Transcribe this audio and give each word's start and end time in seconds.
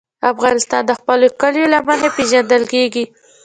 افغانستان 0.31 0.81
د 0.85 0.91
خپلو 0.99 1.27
کلیو 1.41 1.71
له 1.73 1.79
مخې 1.87 2.09
پېژندل 2.17 2.63
کېږي. 2.73 3.03